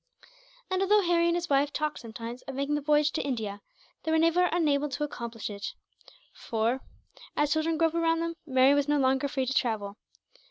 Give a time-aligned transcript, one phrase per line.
[0.71, 3.61] And although Harry and his wife talked, sometimes, of making the voyage to India,
[4.01, 5.75] they were never enabled to accomplish it
[6.33, 6.81] for,
[7.37, 9.97] as children grew up around them, Mary was no longer free to travel.